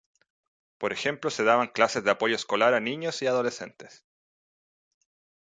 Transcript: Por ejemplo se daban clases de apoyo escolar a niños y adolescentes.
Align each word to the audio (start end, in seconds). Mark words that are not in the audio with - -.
Por 0.79 0.93
ejemplo 0.93 1.29
se 1.29 1.43
daban 1.43 1.67
clases 1.67 2.03
de 2.03 2.09
apoyo 2.09 2.33
escolar 2.35 2.73
a 2.73 2.79
niños 2.79 3.21
y 3.21 3.27
adolescentes. 3.27 4.03